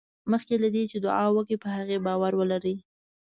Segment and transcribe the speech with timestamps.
[0.31, 2.75] مخکې له دې چې دعا وکړې په هغې باور ولرئ.